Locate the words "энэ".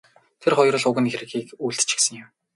1.07-1.11